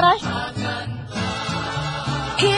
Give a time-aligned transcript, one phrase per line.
[0.00, 0.18] Caray.
[2.38, 2.56] ¿Qué?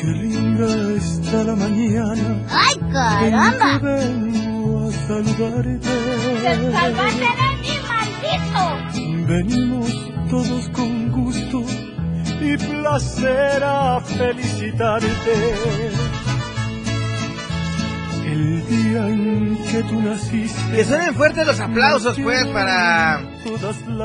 [0.00, 2.28] Qué linda está la mañana.
[2.50, 3.78] ¡Ay, caramba!
[3.78, 5.78] vengo a saludarte.
[5.78, 8.62] ¡Te salvaste de mí, maldito!
[9.26, 9.90] Venimos
[10.30, 11.62] todos con gusto
[12.40, 15.34] y placer a felicitarte.
[18.30, 20.76] El día en que tú naciste.
[20.76, 23.20] Que suenen fuertes los aplausos, pues, para,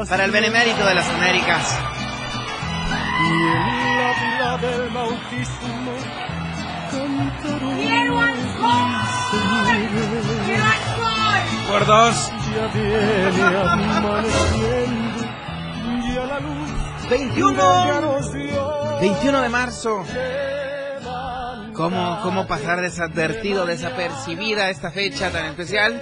[0.10, 1.78] para el benemérito de las Américas.
[3.22, 5.94] Y en la vila del bautismo
[6.90, 8.92] cantaron ¡Quiero alcohol!
[10.46, 11.06] ¡Quiero alcohol!
[11.70, 12.32] Por dos.
[12.56, 15.26] Ya viene amaneciendo
[16.04, 16.70] y a la luz
[17.04, 18.02] ya 21.
[18.02, 20.04] nos dio 21 de marzo.
[21.76, 26.02] ¿Cómo, ¿Cómo pasar desadvertido, desapercibida esta fecha tan especial?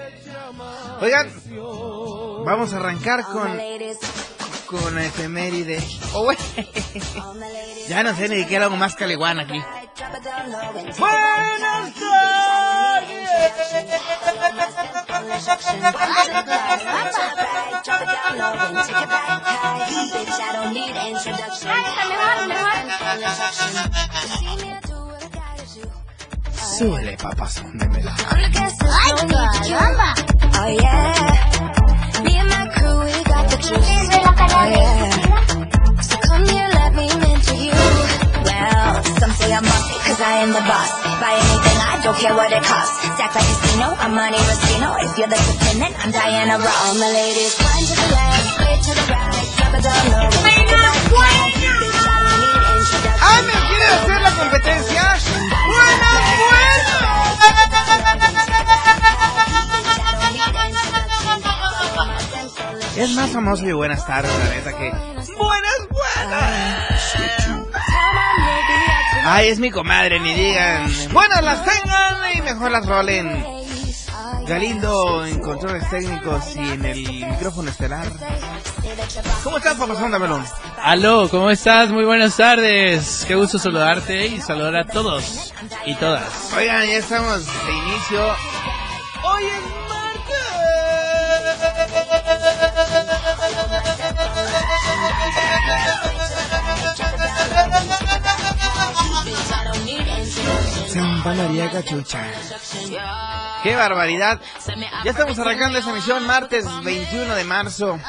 [1.02, 1.30] Oigan,
[2.45, 3.59] vamos a arrancar con,
[4.67, 5.81] con la efeméride.
[6.14, 6.37] Oh, güey.
[7.89, 9.61] ya no sé ni qué algo más caliguán aquí.
[10.99, 11.93] Buenas
[26.63, 28.15] Súbele, papazón de mela.
[28.31, 30.15] ¡Ay, caramba!
[30.55, 33.83] Oh yeah, me and my crew we got the juice.
[33.83, 35.11] Oh yeah,
[36.01, 37.73] so come here, let me mentor you.
[38.47, 40.91] Well, some say I'm bossy cause I am the boss.
[41.19, 42.95] Buy anything, I don't care what it costs.
[43.11, 44.89] Stack like casino, I'm Monte Rustino.
[45.03, 46.87] If you're the dependent, I'm Diana Ross.
[46.87, 50.30] All my ladies, one to the left, straight to the right, drop it down low.
[50.41, 51.62] ¡Buena, buena!
[63.33, 64.92] Es más famoso y buenas tardes, la neta, que...
[64.92, 67.16] ¡Buenas, buenas!
[69.26, 70.94] Ay, es mi comadre, ni digan.
[71.11, 73.43] Buenas las tengan y mejor las rolen.
[74.45, 78.05] Galindo en controles técnicos y en el micrófono estelar.
[79.43, 80.45] ¿Cómo estás, papazón de melón?
[80.83, 81.89] Aló, ¿cómo estás?
[81.89, 83.26] Muy buenas tardes.
[83.27, 85.52] Qué gusto saludarte y saludar a todos
[85.88, 86.54] y todas.
[86.55, 88.27] Oigan, ya estamos de inicio.
[89.23, 89.83] Hoy es
[100.93, 102.23] Se empanaría cachucha.
[103.64, 104.39] ¡Qué barbaridad!
[105.04, 107.99] Ya estamos arrancando esa emisión martes 21 de marzo.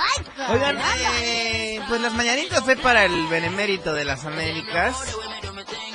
[0.51, 0.77] Oigan,
[1.23, 5.17] eh, pues las mañanitas fue para el benemérito de las Américas.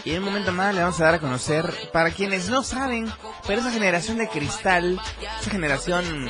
[0.03, 3.13] Y en un momento más le vamos a dar a conocer, para quienes no saben,
[3.45, 4.99] pero esa generación de cristal,
[5.41, 6.27] esa generación,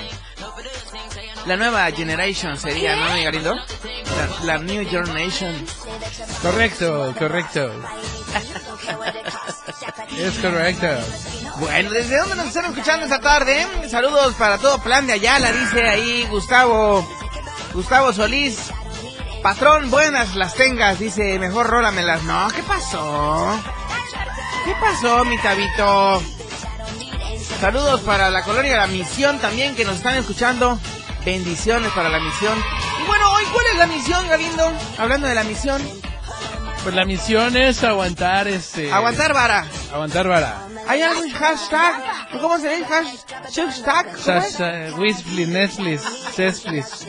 [1.46, 3.56] la nueva generation sería, ¿no, mi Galindo?
[3.56, 5.56] La, la New Generation.
[6.42, 7.72] Correcto, correcto.
[10.18, 10.88] Es correcto.
[11.60, 13.68] Bueno, ¿desde dónde nos están escuchando esta tarde?
[13.90, 17.08] Saludos para todo plan de Ayala, dice ahí Gustavo,
[17.74, 18.72] Gustavo Solís.
[19.44, 22.24] Patrón, buenas las tengas, dice, mejor rólamelas.
[22.24, 23.60] No, ¿qué pasó?
[24.66, 26.22] ¿Qué pasó, mi tabito?
[27.60, 30.80] Saludos para la colonia La Misión también que nos están escuchando.
[31.26, 32.58] Bendiciones para la misión.
[33.02, 34.72] Y bueno, hoy, ¿cuál es la misión, Galindo?
[34.98, 35.82] Hablando de la misión.
[36.84, 38.92] Pues la misión es aguantar este.
[38.92, 39.66] Aguantar vara.
[39.94, 40.68] Aguantar vara.
[40.88, 41.96] ¿Hay algún hashtag?
[42.42, 42.84] ¿Cómo se?
[42.86, 43.26] Hash-
[43.56, 44.18] Hashtag.
[44.18, 46.04] Sas- Whisplis, Netflix,
[46.36, 47.08] Cesplis.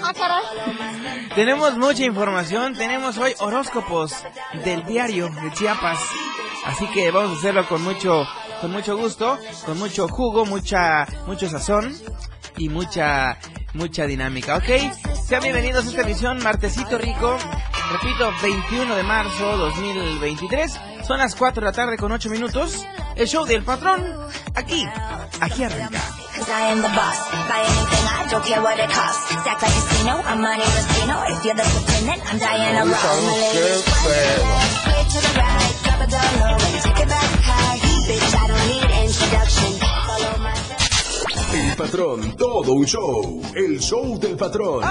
[1.35, 4.15] Tenemos mucha información, tenemos hoy horóscopos
[4.65, 5.99] del diario de Chiapas,
[6.67, 8.27] así que vamos a hacerlo con mucho
[8.61, 11.97] con mucho gusto, con mucho jugo, mucha, mucho sazón
[12.59, 13.39] y mucha,
[13.75, 14.69] mucha dinámica, ¿ok?
[15.27, 17.37] Sean bienvenidos a esta emisión, martesito rico,
[17.93, 22.85] repito, 21 de marzo 2023, son las 4 de la tarde con 8 minutos,
[23.17, 24.05] el show del patrón,
[24.55, 24.87] aquí,
[25.41, 26.01] aquí arranca.
[41.53, 43.43] El patrón, todo un show.
[43.55, 44.83] El show del patrón.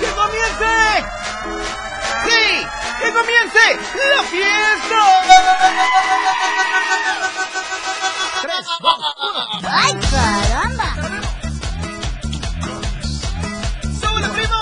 [0.00, 1.04] ¡Que comience!
[2.24, 2.66] ¡Sí!
[3.00, 3.64] ¡Que comience
[4.16, 5.00] la fiesta!
[8.42, 8.98] Tres, dos,
[9.30, 9.42] uno.
[9.68, 10.88] ¡Ay, caramba!
[14.00, 14.60] ¡Súbele, primo!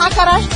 [0.00, 0.48] ¡Ah, caray!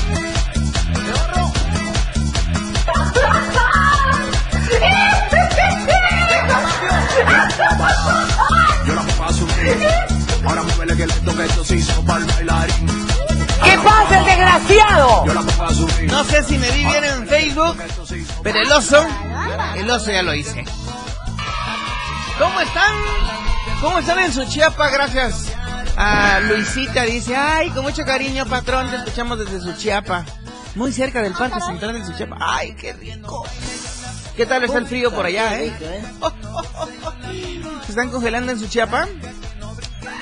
[10.47, 12.87] Ahora muévele que esto que esto se hizo para el bailarín.
[13.63, 15.27] ¿Qué pasa, el desgraciado?
[15.27, 16.11] Yo la puedo subir.
[16.11, 17.77] No sé si me vi bien en Facebook,
[18.43, 19.05] pero el oso,
[19.77, 20.65] el oso ya lo hice.
[22.39, 22.95] ¿Cómo están?
[23.81, 24.89] ¿Cómo están en su chiapa?
[24.91, 25.53] Gracias
[25.97, 27.03] a Luisita.
[27.05, 30.25] Dice, ay, con mucho cariño, patrón, te escuchamos desde su chiapa.
[30.75, 32.37] Muy cerca del Parque Central de Suchiapa.
[32.41, 33.45] ¡Ay, qué rico!
[34.37, 35.73] ¿Qué tal está el frío por allá, eh?
[37.85, 39.07] ¿Se están congelando en su chiapa?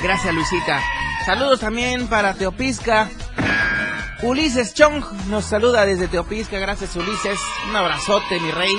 [0.02, 0.80] Gracias, Luisita.
[1.26, 3.08] Saludos también para Teopisca.
[4.22, 6.58] Ulises Chong nos saluda desde Teopisca.
[6.58, 7.38] Gracias, Ulises.
[7.68, 8.74] Un abrazote, mi rey.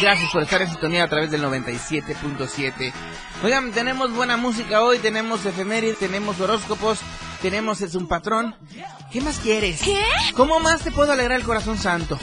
[0.00, 2.92] Gracias por estar en sintonía a través del 97.7.
[3.42, 7.00] Oigan, tenemos buena música hoy, tenemos efemérides, tenemos horóscopos,
[7.42, 8.56] tenemos es un patrón.
[9.12, 9.82] ¿Qué más quieres?
[9.82, 10.02] ¿Qué?
[10.34, 12.18] ¿Cómo más te puedo alegrar el corazón santo?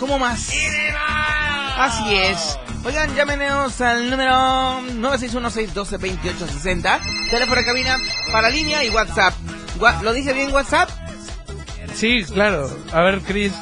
[0.00, 0.50] ¿Cómo más?
[1.78, 2.58] Así es.
[2.84, 7.00] Oigan, llámenos al número 961-612-2860.
[7.30, 7.96] Teléfono de cabina
[8.30, 9.34] para línea y WhatsApp.
[10.02, 10.88] ¿Lo dice bien WhatsApp?
[11.94, 12.70] Sí, claro.
[12.92, 13.52] A ver, Chris.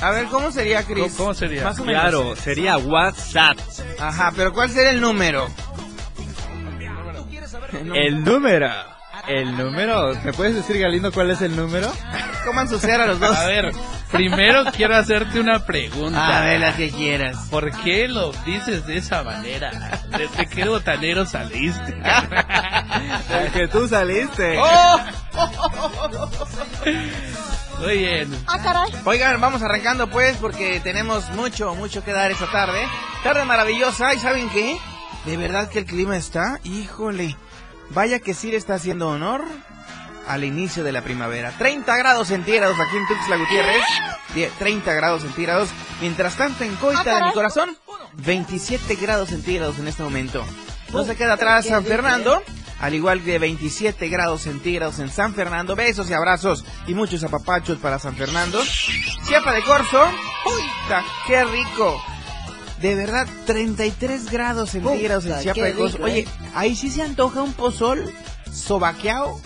[0.00, 1.04] A ver, ¿cómo sería, Chris?
[1.04, 1.64] ¿Cómo- cómo sería?
[1.64, 2.00] Más o menos.
[2.02, 3.56] Claro, sería WhatsApp.
[4.00, 5.48] Ajá, pero ¿cuál sería el número?
[7.94, 8.70] El número.
[9.28, 10.12] El número.
[10.24, 11.92] ¿Me puedes decir, Galindo, cuál es el número?
[12.44, 13.36] Coman su cera los dos.
[13.36, 13.72] A ver,
[14.12, 16.38] primero quiero hacerte una pregunta.
[16.38, 17.48] A ver, las que quieras.
[17.50, 19.70] ¿Por qué lo dices de esa manera?
[20.36, 21.92] ¿De qué botanero saliste?
[23.30, 24.58] El que tú saliste.
[24.58, 25.00] ¡Oh!
[27.80, 28.44] Muy bien.
[28.46, 28.92] ¡Ah, caray!
[29.04, 32.80] Oigan, vamos arrancando pues porque tenemos mucho, mucho que dar esta tarde.
[33.24, 34.78] Tarde maravillosa y ¿saben qué?
[35.24, 37.36] De verdad que el clima está, híjole,
[37.90, 39.44] vaya que sí le está haciendo honor
[40.26, 41.52] al inicio de la primavera.
[41.58, 43.82] 30 grados centígrados aquí en Tuxtla Gutiérrez.
[44.34, 45.68] Die- 30 grados centígrados.
[46.00, 47.76] Mientras tanto en Coita de mi corazón,
[48.14, 50.44] 27 grados centígrados en este momento.
[50.92, 52.42] No se queda atrás San Fernando,
[52.80, 55.74] al igual que 27 grados centígrados en San Fernando.
[55.76, 58.60] Besos y abrazos y muchos apapachos para San Fernando.
[59.26, 60.04] Chiapa de Corzo.
[60.46, 60.62] ¡Uy!
[61.26, 62.02] ¡Qué rico!
[62.80, 65.98] De verdad, 33 grados centígrados en Chiapa de Corzo.
[66.02, 66.28] Oye, ¿eh?
[66.54, 68.12] ahí sí se antoja un pozol
[68.52, 69.40] sobaqueado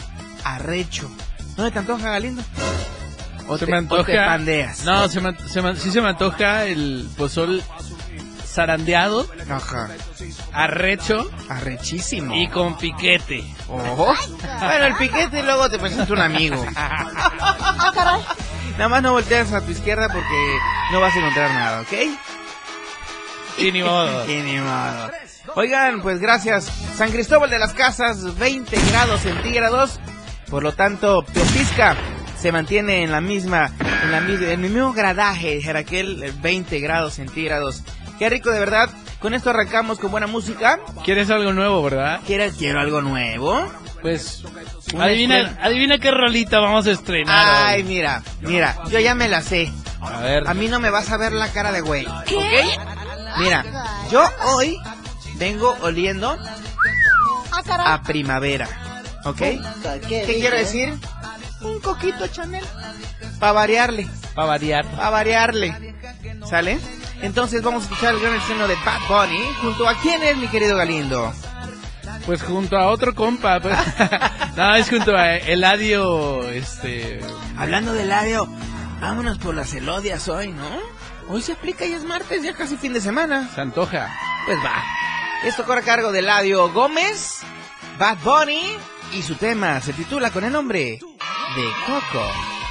[0.55, 1.11] arrecho.
[1.57, 2.43] ¿No te antoja, Galindo?
[3.49, 4.05] O Se te, me o antoja.
[4.05, 4.85] te pandeas.
[4.85, 7.63] No, se me, se me- sí se me antoja el pozol
[8.47, 9.89] zarandeado, Ajá.
[10.53, 12.35] arrecho Arrechísimo.
[12.35, 13.45] y con piquete.
[13.69, 14.15] Ojo.
[14.61, 16.65] Bueno, el piquete luego te presento un amigo.
[16.75, 18.21] ¡Ah, caray!
[18.73, 20.57] Nada más no volteas a tu izquierda porque
[20.93, 21.93] no vas a encontrar nada, ¿ok?
[23.59, 24.25] Y ni modo.
[24.31, 25.11] Y ni modo.
[25.55, 26.65] Oigan, pues gracias.
[26.97, 30.01] San Cristóbal de las Casas, 20 grados centígrados.
[30.51, 31.97] Por lo tanto, Teopisca
[32.39, 33.71] se mantiene en la misma,
[34.03, 37.83] en la misma, en el mismo gradaje, dijera aquel, eh, 20 grados centígrados.
[38.19, 38.91] Qué rico, de verdad.
[39.21, 40.79] Con esto arrancamos con buena música.
[41.05, 42.21] ¿Quieres algo nuevo, verdad?
[42.27, 43.67] ¿Quieres, quiero algo nuevo?
[44.03, 44.45] Pues
[44.97, 47.35] adivina, adivina qué rolita vamos a estrenar.
[47.37, 47.89] Ay, hoy.
[47.89, 49.73] mira, mira, yo ya me la sé.
[50.01, 50.47] A ver.
[50.47, 52.07] A mí no me vas a ver la cara de güey.
[52.27, 52.37] ¿Qué?
[52.37, 53.39] ¿Ok?
[53.39, 53.65] Mira,
[54.11, 54.25] yo
[54.55, 54.79] hoy
[55.37, 56.39] vengo oliendo
[57.51, 58.69] ¡Ah, a primavera.
[59.27, 59.39] ¿Ok?
[60.09, 60.51] ¿Qué ¿eh?
[60.51, 60.95] decir?
[61.61, 62.65] Un coquito Chanel.
[63.41, 64.87] Para variarle, Para variar.
[64.93, 65.95] para variarle.
[66.49, 66.79] ¿Sale?
[67.23, 69.43] Entonces vamos a escuchar el gran esceno de Bad Bunny.
[69.63, 71.33] ¿Junto a quién es mi querido Galindo?
[72.25, 73.61] Pues junto a otro compa.
[73.61, 73.77] pues.
[74.57, 77.21] no, es junto a Eladio, este...
[77.57, 78.47] Hablando de labio,
[79.01, 80.69] vámonos por las elodias hoy, ¿no?
[81.29, 83.49] Hoy se aplica, ya es martes, ya casi fin de semana.
[83.55, 84.09] Se antoja.
[84.47, 84.83] Pues va.
[85.45, 87.41] Esto corre a cargo de Ladio Gómez,
[87.99, 88.77] Bad Bunny
[89.13, 90.99] y su tema se titula con el nombre
[91.57, 92.25] de Coco.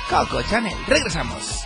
[0.09, 0.73] Coco Chanel.
[0.87, 1.65] Regresamos.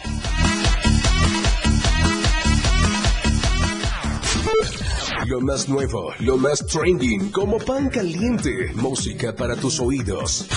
[5.25, 8.71] Lo más nuevo, lo más trending, como pan caliente.
[8.75, 10.47] Música para tus oídos.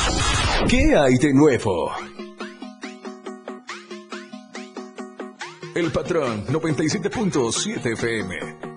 [0.69, 1.93] ¿Qué hay de nuevo?
[5.75, 8.72] El patrón 97.7 FM.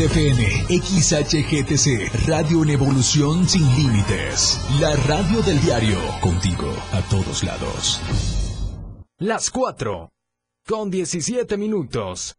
[0.00, 4.58] TFN XHGTC Radio en Evolución Sin Límites.
[4.80, 5.98] La radio del diario.
[6.22, 8.00] Contigo a todos lados.
[9.18, 10.10] Las 4.
[10.66, 12.34] Con 17 minutos.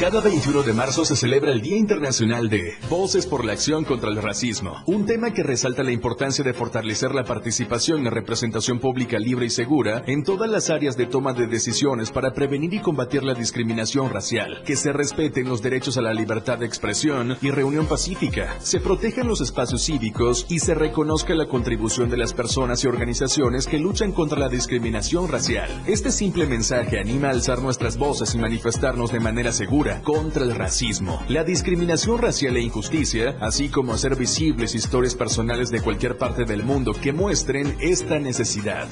[0.00, 4.10] Cada 21 de marzo se celebra el Día Internacional de Voces por la Acción contra
[4.10, 9.20] el Racismo, un tema que resalta la importancia de fortalecer la participación la representación pública
[9.20, 13.22] libre y segura en todas las áreas de toma de decisiones para prevenir y combatir
[13.22, 17.86] la discriminación racial, que se respeten los derechos a la libertad de expresión y reunión
[17.86, 22.88] pacífica, se protejan los espacios cívicos y se reconozca la contribución de las personas y
[22.88, 25.70] organizaciones que luchan contra la discriminación racial.
[25.86, 30.54] Este simple mensaje anima a alzar nuestras voces y manifestarnos de manera segura contra el
[30.54, 36.44] racismo, la discriminación racial e injusticia, así como hacer visibles historias personales de cualquier parte
[36.44, 38.88] del mundo que muestren esta necesidad.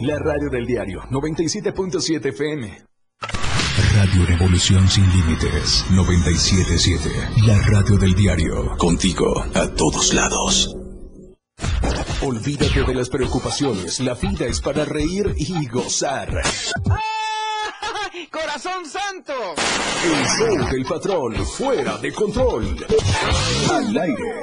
[0.00, 2.84] La radio del diario 97.7 FM.
[3.94, 7.10] Radio Revolución Sin Límites 977.
[7.46, 8.76] La radio del diario.
[8.76, 10.76] Contigo a todos lados.
[12.22, 14.00] Olvídate de las preocupaciones.
[14.00, 16.42] La vida es para reír y gozar.
[18.30, 19.32] ¡Corazón santo!
[20.04, 22.86] El show del patrón fuera de control.
[23.70, 24.34] Al aire.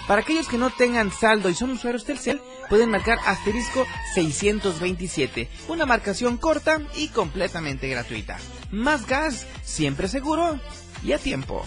[0.07, 5.85] para aquellos que no tengan saldo y son usuarios Telcel, pueden marcar asterisco 627, una
[5.85, 8.37] marcación corta y completamente gratuita.
[8.71, 10.59] Más gas, siempre seguro
[11.03, 11.63] y a tiempo.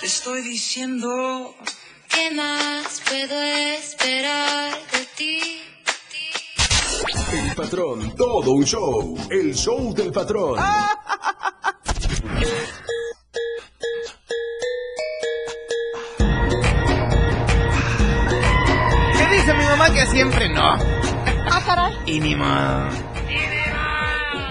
[0.00, 1.54] Te estoy diciendo.
[2.08, 5.40] ¿Qué más puedo esperar de ti?
[7.32, 9.16] El patrón, todo un show.
[9.30, 10.58] El show del patrón.
[21.74, 21.92] caray.
[22.06, 22.88] Y ni modo.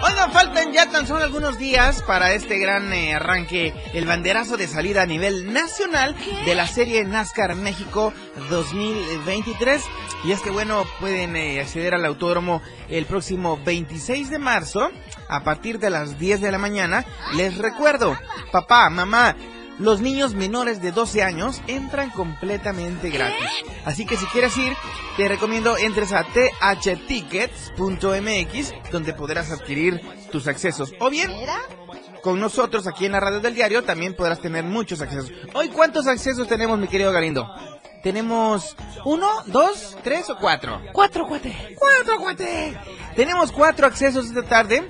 [0.03, 4.67] Oigan, faltan ya tan solo algunos días para este gran eh, arranque, el banderazo de
[4.67, 8.11] salida a nivel nacional de la serie NASCAR México
[8.49, 9.83] 2023.
[10.23, 14.89] Y es que bueno, pueden eh, acceder al autódromo el próximo 26 de marzo
[15.29, 17.05] a partir de las 10 de la mañana.
[17.35, 18.17] Les recuerdo,
[18.51, 19.35] papá, mamá,
[19.81, 23.49] los niños menores de 12 años entran completamente gratis.
[23.83, 24.73] Así que si quieres ir,
[25.17, 27.31] te recomiendo entres a thtickets.mx
[28.91, 29.99] donde podrás adquirir
[30.31, 30.93] tus accesos.
[30.99, 31.31] O bien,
[32.21, 35.31] con nosotros aquí en la radio del diario también podrás tener muchos accesos.
[35.53, 37.51] Hoy, ¿cuántos accesos tenemos, mi querido Galindo?
[38.03, 40.79] Tenemos uno, dos, tres o cuatro.
[40.93, 41.75] Cuatro, cuate.
[41.77, 42.77] ¡Cuatro, cuate!
[43.15, 44.89] Tenemos cuatro accesos esta tarde.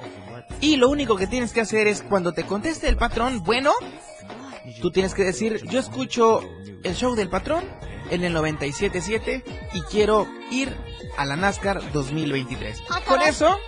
[0.62, 3.72] Y lo único que tienes que hacer es cuando te conteste el patrón, bueno,
[4.82, 6.42] tú tienes que decir, yo escucho
[6.84, 7.64] el show del patrón
[8.10, 9.44] en el 97.7
[9.74, 10.76] y quiero ir
[11.18, 12.82] a la NASCAR 2023.
[13.08, 13.60] Con eso,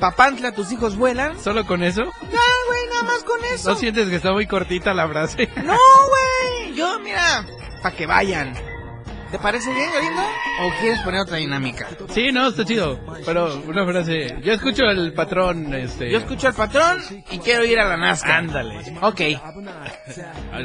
[0.00, 1.38] papantla, tus hijos vuelan.
[1.40, 2.04] ¿Solo con eso?
[2.04, 3.70] Ya, güey, nada más con eso.
[3.70, 5.48] ¿No sientes que está muy cortita la frase?
[5.64, 6.74] No, güey.
[6.74, 7.46] Yo, mira,
[7.82, 8.54] para que vayan.
[9.30, 10.22] ¿Te parece bien, Galindo?
[10.22, 11.88] ¿O quieres poner otra dinámica?
[12.10, 12.98] Sí, no, está chido.
[13.24, 14.36] Pero una frase.
[14.42, 16.10] Yo escucho el patrón, este.
[16.10, 18.38] Yo escucho al patrón y quiero ir a la NASCAR.
[18.38, 18.96] Ándale.
[19.00, 19.20] Ok.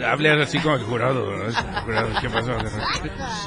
[0.06, 1.28] Hable así como el jurado,
[2.22, 2.52] ¿Qué pasó?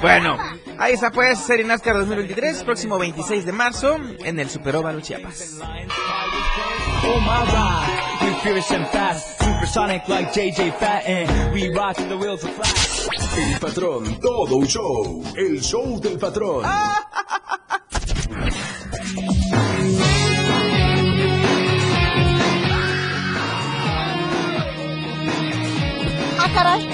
[0.00, 0.37] Bueno,
[0.78, 5.59] ahí está pues Serie NASCAR 2023, próximo 26 de marzo en el Superóvalo Chiapas.
[7.06, 8.13] Oh my we
[8.44, 11.52] furious and fast, supersonic like JJ Fatten.
[11.54, 13.08] We rock the wheels of flash.
[13.38, 15.24] El patrón, todo un show.
[15.34, 16.62] El show del patrón.
[26.38, 26.86] Ah, caray.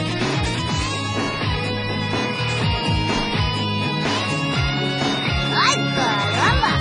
[5.53, 6.80] ¡Ay, caramba!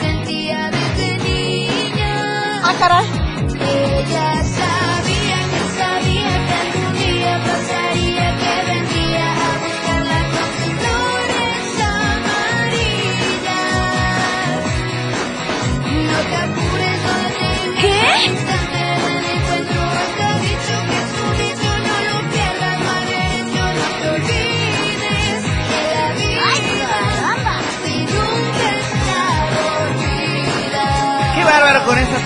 [0.00, 2.60] Sentía desde niña.
[2.64, 3.25] ¡Ah, caray!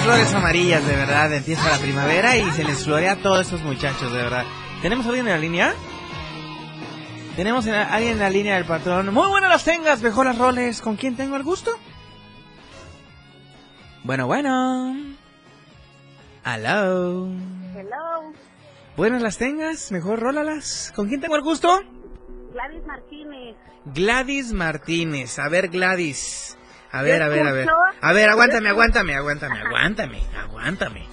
[0.02, 1.33] Flores amarillas, de verdad.
[1.33, 4.45] Empieza la primavera y se les florea a todos estos muchachos, de verdad.
[4.83, 5.75] ¿Tenemos alguien en la línea?
[7.37, 9.12] Tenemos a alguien en la línea del patrón.
[9.12, 10.80] Muy buenas las tengas, mejor las roles.
[10.80, 11.71] ¿Con quién tengo el gusto?
[14.04, 14.97] Bueno, bueno.
[16.45, 17.26] Hello.
[17.76, 18.32] Hello,
[18.97, 20.93] Buenas las tengas, mejor rólalas.
[20.97, 21.82] ¿Con quién tengo el gusto?
[22.52, 23.56] Gladys Martínez.
[23.84, 25.39] Gladys Martínez.
[25.39, 26.50] A ver, Gladys.
[26.93, 27.69] A ver, a ver, a ver.
[28.00, 31.09] A ver, aguántame, aguántame, aguántame, aguántame, aguántame.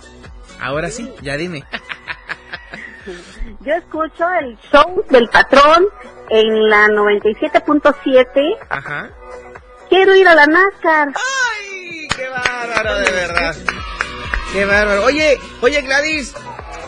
[0.60, 1.64] Ahora sí, ya dime.
[3.62, 5.86] Yo escucho el show del patrón
[6.30, 8.58] en la 97.7.
[8.70, 9.10] Ajá.
[9.90, 11.10] Quiero ir a la NASCAR.
[11.10, 12.08] ¡Ay!
[12.14, 13.56] ¡Qué bárbaro, de verdad!
[14.52, 15.06] ¡Qué bárbaro!
[15.06, 16.34] Oye, oye, Gladys.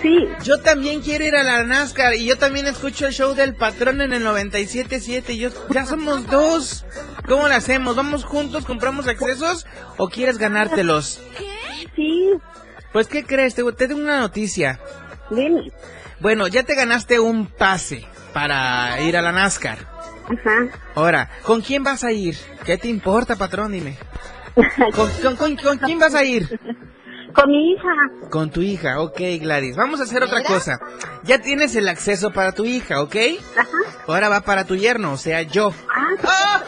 [0.02, 0.28] Sí.
[0.44, 4.02] Yo también quiero ir a la NASCAR y yo también escucho el show del patrón
[4.02, 5.38] en el 97.7.
[5.38, 6.86] Yo, ya somos dos.
[7.30, 7.96] ¿Cómo lo hacemos?
[7.96, 8.66] ¿Vamos juntos?
[8.66, 9.66] ¿Compramos accesos?
[9.98, 11.22] ¿O quieres ganártelos?
[11.96, 12.32] Sí.
[12.92, 13.56] Pues, ¿qué crees?
[13.56, 14.80] Te, te tengo una noticia.
[15.30, 15.72] Dime.
[16.20, 19.78] Bueno, ya te ganaste un pase para ir a la NASCAR.
[20.26, 20.80] Ajá.
[20.96, 22.36] Ahora, ¿con quién vas a ir?
[22.66, 23.72] ¿Qué te importa, patrón?
[23.72, 23.98] Dime.
[24.96, 26.60] ¿Con, con- con- con quién vas a ir?
[27.34, 27.90] Con mi hija.
[28.32, 29.76] Con tu hija, ok, Gladys.
[29.78, 30.80] Vamos a hacer otra cosa.
[31.24, 33.16] Ya tienes el acceso para tu hija, ¿ok?
[33.56, 33.68] Ajá.
[34.10, 35.72] Ahora va para tu yerno, o sea, yo.
[35.96, 36.64] Ah,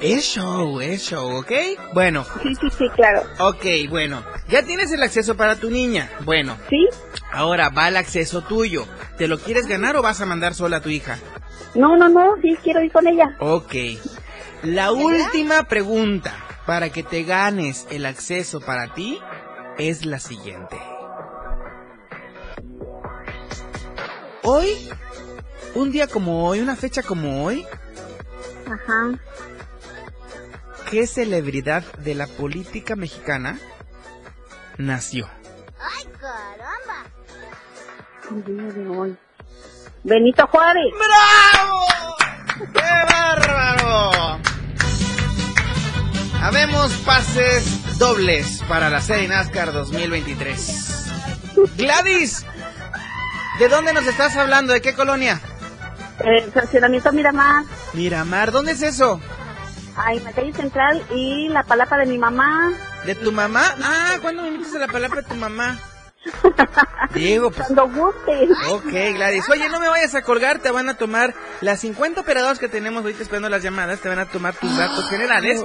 [0.00, 1.52] Es show, es show, ¿ok?
[1.94, 3.22] Bueno, sí, sí, sí, claro.
[3.38, 4.24] ok, bueno.
[4.48, 6.10] Ya tienes el acceso para tu niña.
[6.24, 6.88] Bueno, ¿Sí?
[7.32, 8.84] ahora va el acceso tuyo.
[9.16, 11.18] ¿Te lo quieres ganar o vas a mandar sola a tu hija?
[11.76, 12.34] No, no, no.
[12.42, 13.36] Sí, quiero ir con ella.
[13.38, 13.74] Ok.
[14.64, 16.34] La última pregunta
[16.66, 19.20] para que te ganes el acceso para ti
[19.78, 20.78] es la siguiente.
[24.42, 24.88] Hoy,
[25.74, 27.66] un día como hoy, una fecha como hoy,
[28.66, 29.18] Ajá.
[30.90, 33.58] ¿qué celebridad de la política mexicana
[34.78, 35.28] nació?
[35.80, 37.04] ¡Ay, caramba!
[38.30, 39.16] El día de hoy.
[40.04, 40.82] Benito Juárez.
[40.98, 41.86] ¡Bravo!
[42.72, 44.40] ¡Qué bárbaro!
[46.42, 51.06] Habemos pases dobles para la serie NASCAR 2023.
[51.76, 52.44] Gladys,
[53.60, 54.72] ¿de dónde nos estás hablando?
[54.72, 55.40] ¿De qué colonia?
[56.24, 57.64] Estacionamiento Miramar.
[57.94, 59.20] Miramar, ¿dónde es eso?
[59.96, 62.72] Ay, la calle central y la palapa de mi mamá.
[63.04, 63.62] ¿De tu mamá?
[63.82, 65.78] Ah, ¿cuándo me invitas a la palabra de tu mamá?
[67.14, 67.66] Diego, pues.
[67.66, 68.50] Cuando gustes.
[68.70, 69.48] Ok, Gladys.
[69.50, 73.02] Oye, no me vayas a colgar, te van a tomar las 50 operadoras que tenemos
[73.02, 75.62] ahorita esperando las llamadas, te van a tomar tus datos generales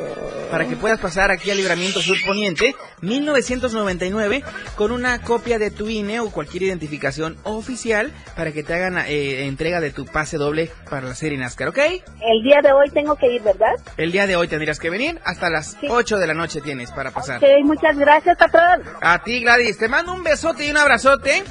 [0.51, 4.43] para que puedas pasar aquí al Libramiento Sur Poniente 1999
[4.75, 9.45] con una copia de tu INE o cualquier identificación oficial para que te hagan eh,
[9.45, 11.77] entrega de tu pase doble para la serie NASCAR, ¿ok?
[11.77, 13.75] El día de hoy tengo que ir, ¿verdad?
[13.97, 17.11] El día de hoy tendrías que venir, hasta las 8 de la noche tienes para
[17.11, 17.37] pasar.
[17.37, 18.83] Ok, muchas gracias, patrón.
[19.01, 21.43] A ti, Gladys, te mando un besote besote y un abrazote.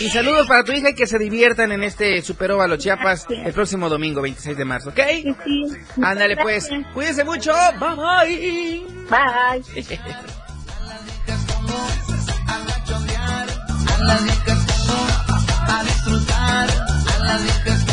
[0.00, 3.88] Y saludos para tu hija y que se diviertan en este Superóvalo Chiapas el próximo
[3.88, 5.00] domingo, 26 de marzo, ¿ok?
[5.44, 5.66] Sí.
[6.02, 7.52] Ándale pues, cuídense mucho.
[7.78, 8.86] Bye bye.
[9.10, 9.84] Bye.
[15.66, 17.84] A disfrutar, a las viejas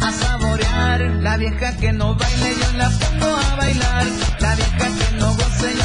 [0.00, 1.00] a saborear.
[1.20, 4.06] La vieja que no baile yo la pongo a bailar,
[4.40, 5.77] la vieja que no goce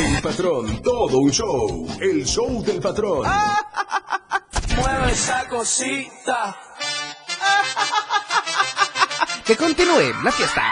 [0.00, 1.86] El patrón, todo un show.
[2.00, 3.22] El show del patrón.
[4.76, 6.56] Mueve esa cosita.
[9.44, 10.62] Que continúe la fiesta.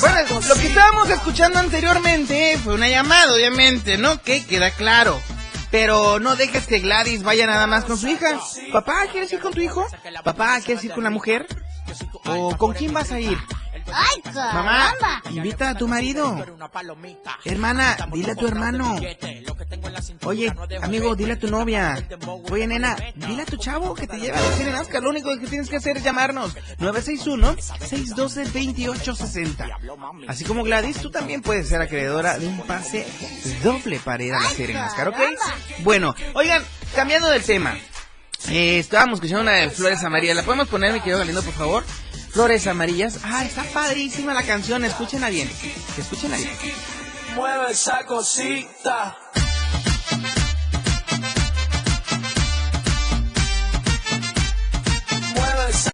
[0.00, 4.22] Bueno, lo que estábamos escuchando anteriormente fue una llamada, obviamente, ¿no?
[4.22, 5.20] Que queda claro.
[5.70, 8.38] Pero no dejes que Gladys vaya nada más con su hija.
[8.72, 9.86] Papá, ¿quieres ir con tu hijo?
[10.22, 11.46] Papá, ¿quieres ir con la mujer?
[12.28, 13.38] ¿O con quién vas a ir?
[13.92, 14.92] ¡Ay, Mamá,
[15.30, 16.44] invita a tu marido.
[17.44, 18.98] Hermana, dile a tu hermano.
[20.24, 22.06] Oye, amigo, dile a tu novia.
[22.50, 25.02] Oye, nena, dile a tu chavo que te lleve a decir en Azcar.
[25.02, 26.54] Lo único que tienes que hacer es llamarnos.
[26.78, 29.76] 961-612-2860.
[30.28, 33.06] Así como Gladys, tú también puedes ser acreedora de un pase
[33.62, 35.16] doble para ir a la serie en Azcar, ¿ok?
[35.80, 36.62] Bueno, oigan,
[36.94, 37.74] cambiando del tema.
[38.50, 40.36] Eh, estábamos escuchando una de Flores Amarillas.
[40.36, 41.84] ¿La podemos poner, mi querido Galindo, por favor?
[42.38, 43.18] Flores Amarillas.
[43.24, 44.84] Ah, está padrísima la canción.
[44.84, 45.50] Escúchenla bien.
[45.98, 46.52] Escúchenla bien.
[47.34, 49.16] Mueve esa cosita.
[55.34, 55.90] Mueve esa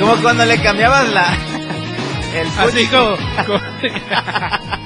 [0.00, 1.36] Como cuando le cambiabas la...
[2.34, 3.16] El Así como...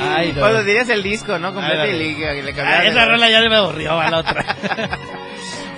[0.00, 0.40] Ay, no.
[0.40, 1.52] Cuando tenías el disco, ¿no?
[1.54, 4.44] Completo y le, le esa rola ya me aburrió a la otra.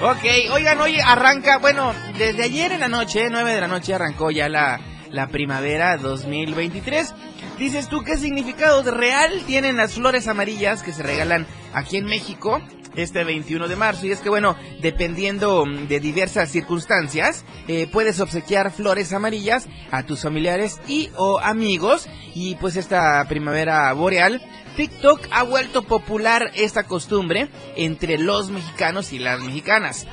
[0.02, 4.30] Ok, oigan, hoy arranca, bueno, desde ayer en la noche, 9 de la noche, arrancó
[4.30, 4.80] ya la,
[5.10, 7.14] la primavera 2023.
[7.58, 12.62] Dices tú, ¿qué significado real tienen las flores amarillas que se regalan aquí en México
[12.94, 14.06] este 21 de marzo?
[14.06, 20.02] Y es que, bueno, dependiendo mm, de diversas circunstancias, eh, puedes obsequiar flores amarillas a
[20.04, 22.08] tus familiares y o amigos.
[22.34, 24.40] Y pues esta primavera boreal
[24.76, 30.06] TikTok ha vuelto popular esta costumbre entre los mexicanos y las mexicanas.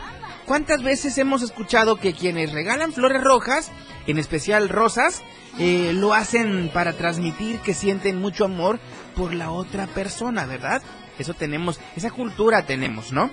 [0.46, 3.72] ¿Cuántas veces hemos escuchado que quienes regalan flores rojas,
[4.08, 5.22] en especial rosas,
[5.60, 8.80] eh, lo hacen para transmitir que sienten mucho amor
[9.16, 10.82] por la otra persona, ¿verdad?
[11.20, 13.30] Eso tenemos, esa cultura tenemos, ¿no?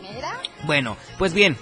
[0.64, 1.56] Bueno, pues bien,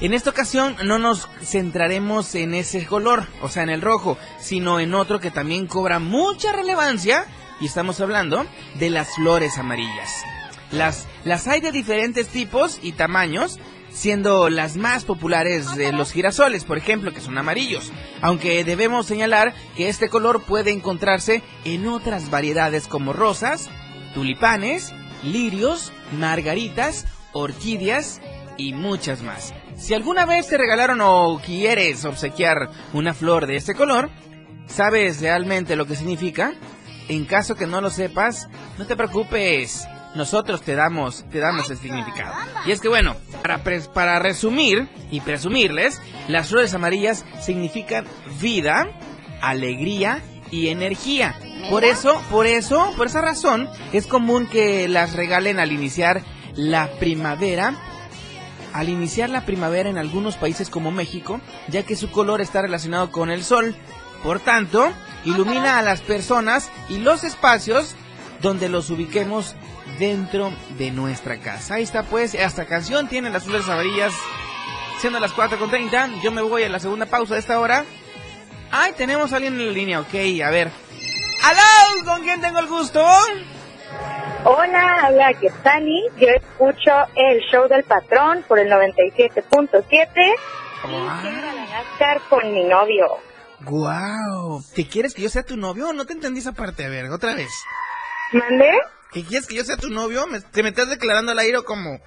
[0.00, 4.78] en esta ocasión no nos centraremos en ese color, o sea, en el rojo, sino
[4.78, 7.24] en otro que también cobra mucha relevancia
[7.60, 8.44] y estamos hablando
[8.78, 10.22] de las flores amarillas.
[10.70, 13.58] Las, las hay de diferentes tipos y tamaños,
[13.90, 17.90] siendo las más populares de los girasoles, por ejemplo, que son amarillos.
[18.20, 23.70] Aunque debemos señalar que este color puede encontrarse en otras variedades como rosas,
[24.12, 28.20] tulipanes, lirios, margaritas, orquídeas
[28.56, 29.54] y muchas más.
[29.76, 34.10] Si alguna vez te regalaron o quieres obsequiar una flor de este color,
[34.66, 36.54] ¿sabes realmente lo que significa?
[37.08, 38.48] En caso que no lo sepas,
[38.78, 39.86] no te preocupes.
[40.14, 42.34] Nosotros te damos, te damos el significado.
[42.64, 48.06] Y es que bueno, para, para resumir y presumirles, las flores amarillas significan
[48.40, 48.88] vida,
[49.42, 51.36] alegría y energía.
[51.70, 56.22] Por eso, por eso, por esa razón, es común que las regalen al iniciar
[56.54, 57.74] la primavera
[58.76, 63.10] al iniciar la primavera en algunos países como México, ya que su color está relacionado
[63.10, 63.74] con el sol.
[64.22, 64.92] Por tanto,
[65.24, 67.96] ilumina a las personas y los espacios
[68.42, 69.54] donde los ubiquemos
[69.98, 71.76] dentro de nuestra casa.
[71.76, 74.12] Ahí está pues, esta canción tiene las flores amarillas,
[75.00, 77.86] siendo las 4.30, yo me voy a la segunda pausa de esta hora.
[78.70, 80.14] Ay, tenemos a alguien en la línea, ok,
[80.44, 80.70] a ver.
[81.46, 82.04] ¡Aló!
[82.04, 83.06] ¿Con quién tengo el gusto?
[84.42, 86.08] Hola, habla Quetzali.
[86.16, 92.20] Yo escucho el show del patrón por el 97.7 y quiero ir a la NASCAR
[92.28, 93.06] con mi novio.
[93.60, 94.60] ¡Guau!
[94.74, 95.92] ¿Te quieres que yo sea tu novio?
[95.92, 97.52] No te entendí esa parte, a ver, otra vez.
[98.32, 98.80] ¿Mande?
[99.12, 100.26] ¿Que quieres que yo sea tu novio?
[100.26, 102.00] ¿Me, ¿Te me estás declarando al aire o como?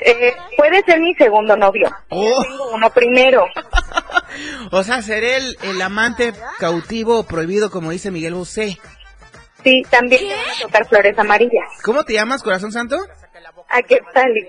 [0.00, 1.90] Eh, puede ser mi segundo novio.
[2.08, 2.42] Oh.
[2.42, 3.46] Tengo uno primero.
[4.72, 8.78] O sea, seré el, el amante cautivo o prohibido, como dice Miguel Bosé.
[9.62, 11.68] Sí, también te van a tocar flores amarillas.
[11.82, 12.96] ¿Cómo te llamas, corazón santo?
[13.68, 14.46] A Quetzali.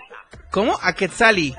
[0.51, 0.77] ¿Cómo?
[0.81, 1.55] A Quetzali.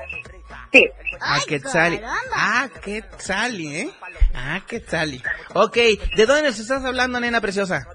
[0.71, 0.85] Sí.
[1.21, 2.01] A Quetzali.
[2.33, 3.89] Ah, Quetzali, ¿eh?
[4.35, 5.23] Ah, Quetzali.
[5.53, 5.75] Ok,
[6.17, 7.87] ¿de dónde nos estás hablando, nena preciosa?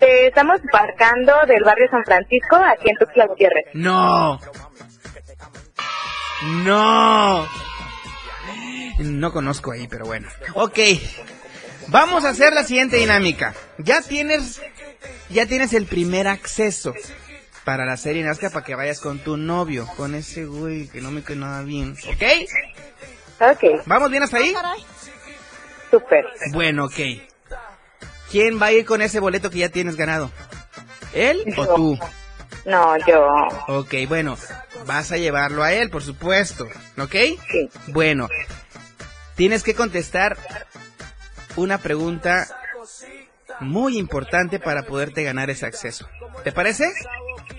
[0.00, 3.66] Eh, estamos embarcando del barrio San Francisco aquí en Tuxtla Gutiérrez.
[3.74, 4.38] No.
[6.42, 7.46] No.
[8.98, 10.28] No conozco ahí, pero bueno.
[10.54, 10.78] Ok.
[11.88, 13.54] Vamos a hacer la siguiente dinámica.
[13.78, 14.60] Ya tienes,
[15.30, 16.94] ya tienes el primer acceso
[17.64, 21.10] para la serie Nazca para que vayas con tu novio, con ese güey que no
[21.10, 21.96] me cae nada bien.
[22.08, 22.22] ¿Ok?
[23.40, 24.54] Ok, ¿Vamos bien hasta ahí?
[25.90, 26.26] súper.
[26.52, 26.96] Bueno, ok.
[28.30, 30.30] ¿Quién va a ir con ese boleto que ya tienes ganado?
[31.14, 31.98] ¿Él o tú?
[32.66, 33.28] No, yo.
[33.68, 34.36] Ok, bueno,
[34.86, 37.12] vas a llevarlo a él, por supuesto, ¿ok?
[37.12, 37.70] Sí.
[37.88, 38.28] Bueno,
[39.36, 40.36] tienes que contestar
[41.56, 42.46] una pregunta
[43.60, 46.08] muy importante para poderte ganar ese acceso.
[46.44, 46.86] ¿Te parece?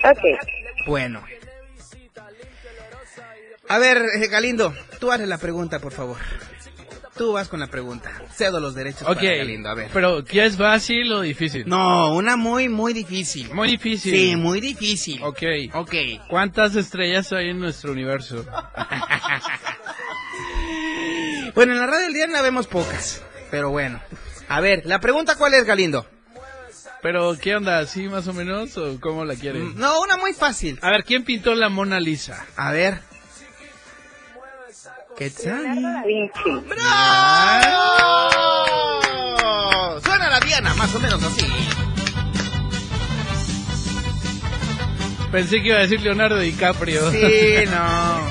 [0.04, 1.22] Ok, Bueno.
[3.68, 6.16] A ver, eh, Galindo, tú hazle la pregunta, por favor.
[7.20, 8.10] Tú vas con la pregunta.
[8.34, 9.90] Cedo los derechos Ok, para Galindo, a ver.
[9.92, 11.64] pero ¿qué es fácil o difícil?
[11.68, 13.52] No, una muy, muy difícil.
[13.52, 14.10] Muy difícil.
[14.14, 15.22] Sí, muy difícil.
[15.22, 15.42] Ok.
[15.74, 15.94] Ok.
[16.30, 18.46] ¿Cuántas estrellas hay en nuestro universo?
[21.54, 24.00] Bueno, en la radio del día no vemos pocas, pero bueno.
[24.48, 26.06] A ver, la pregunta cuál es, Galindo.
[27.02, 27.80] Pero, ¿qué onda?
[27.80, 28.78] ¿Así más o menos?
[28.78, 29.74] ¿O cómo la quieren?
[29.76, 30.78] No, una muy fácil.
[30.80, 32.46] A ver, ¿quién pintó la Mona Lisa?
[32.56, 33.09] A ver.
[35.20, 36.50] ¿Qué Leonardo da Vinci.
[36.66, 38.00] ¡Bravo!
[40.00, 41.46] Suena la Diana, más o menos así.
[45.30, 47.10] Pensé que iba a decir Leonardo DiCaprio.
[47.10, 48.30] Sí, no.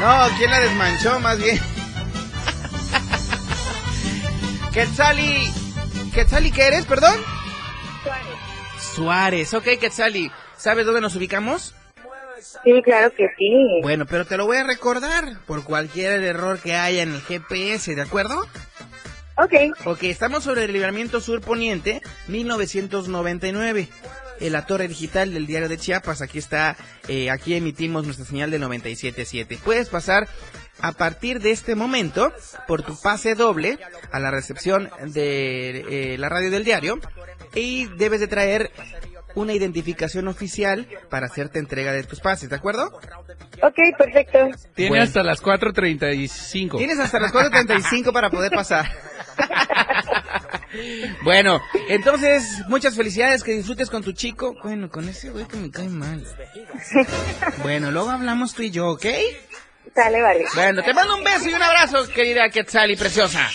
[0.00, 1.60] No, ¿quién la desmanchó más bien?
[4.72, 5.48] Quetzali.
[6.12, 7.14] ¿Quetzali qué eres, perdón?
[8.96, 9.54] Suárez.
[9.54, 10.32] Ok, Quetzali.
[10.56, 11.72] ¿Sabes dónde nos ubicamos?
[12.62, 13.80] Sí, claro que sí.
[13.82, 17.94] Bueno, pero te lo voy a recordar por cualquier error que haya en el GPS,
[17.94, 18.46] ¿de acuerdo?
[19.36, 19.52] Ok,
[19.84, 23.88] Ok, estamos sobre el libramiento sur poniente, 1999.
[24.40, 26.76] En la torre digital del diario de Chiapas, aquí está,
[27.08, 29.58] eh, aquí emitimos nuestra señal de 97.7.
[29.58, 30.28] Puedes pasar
[30.80, 32.32] a partir de este momento
[32.66, 33.78] por tu pase doble
[34.12, 36.98] a la recepción de eh, la radio del diario
[37.54, 38.70] y debes de traer
[39.34, 42.86] una identificación oficial para hacerte entrega de tus pases, ¿de acuerdo?
[43.62, 44.38] ok, perfecto.
[44.74, 45.04] Tiene Bueno.
[45.04, 46.78] hasta las 4.35.
[46.78, 48.86] Tienes hasta las 4.35 para poder pasar.
[51.24, 54.54] bueno, entonces, muchas felicidades, que disfrutes con tu chico.
[54.62, 56.24] Bueno, con ese güey que me cae mal.
[57.62, 59.06] Bueno, luego hablamos tú y yo, ¿ok?
[59.94, 60.44] Sale, vale.
[60.54, 63.48] Bueno, te mando un beso y un abrazo, querida Quetzali preciosa.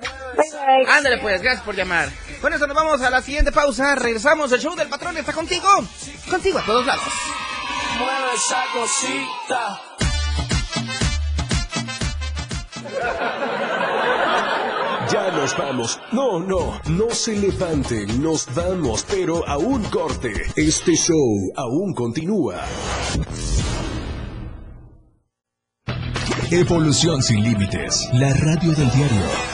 [0.00, 0.92] Bye, bye.
[0.92, 2.08] Ándale pues, gracias por llamar.
[2.40, 3.94] Con eso nos vamos a la siguiente pausa.
[3.94, 5.68] Regresamos, el show del patrón está contigo.
[6.28, 7.04] Contigo a todos lados.
[7.98, 9.80] Mueve esa cosita.
[15.10, 16.00] Ya nos vamos.
[16.12, 20.32] No, no, no se levanten, nos vamos, pero a un corte.
[20.56, 22.64] Este show aún continúa.
[26.50, 29.53] Evolución sin límites, la radio del diario.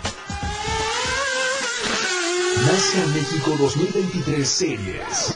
[2.65, 5.35] NASCAR México 2023 Series.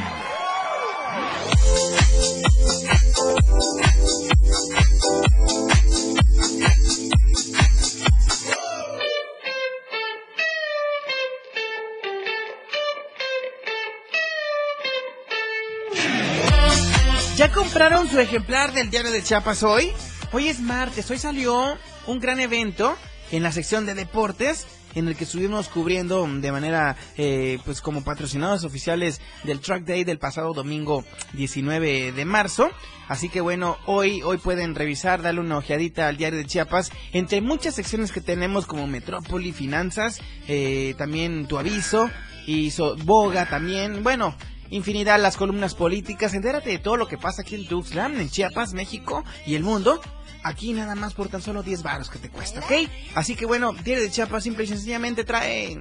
[17.46, 19.92] ¿Ya compraron su ejemplar del diario de Chiapas hoy?
[20.32, 21.78] Hoy es martes, hoy salió
[22.08, 22.96] un gran evento
[23.30, 28.02] en la sección de deportes en el que estuvimos cubriendo de manera, eh, pues como
[28.02, 31.04] patrocinados oficiales del Track Day del pasado domingo
[31.34, 32.68] 19 de marzo.
[33.06, 37.42] Así que bueno, hoy, hoy pueden revisar, darle una ojeadita al diario de Chiapas, entre
[37.42, 42.10] muchas secciones que tenemos como Metrópoli, Finanzas, eh, también Tu Aviso
[42.44, 44.34] y so, Boga también, bueno,
[44.70, 48.72] infinidad las columnas políticas, entérate de todo lo que pasa aquí en Tuxtlan, en Chiapas,
[48.72, 50.00] México y el mundo.
[50.42, 52.88] Aquí nada más por tan solo 10 baros que te cuesta, ¿ok?
[53.14, 55.80] Así que bueno, Diario de Chiapas simple y sencillamente trae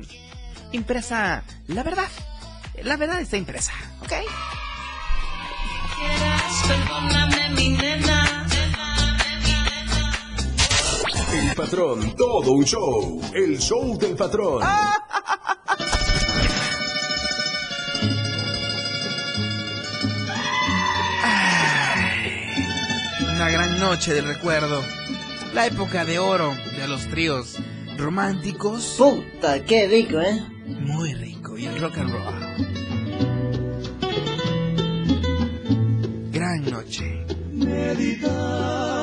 [0.71, 2.09] impresa la verdad.
[2.83, 4.13] La verdad está impresa, ¿ok?
[11.33, 13.21] El patrón, todo un show.
[13.33, 14.61] El show del patrón.
[23.45, 24.81] Una gran noche del recuerdo.
[25.53, 27.57] La época de oro de los tríos
[27.95, 28.95] románticos.
[28.97, 30.43] Puta, qué rico, ¿eh?
[30.65, 31.55] Muy rico.
[31.55, 32.23] Y el rock and roll.
[36.31, 37.23] Gran noche.
[37.51, 38.94] Meditando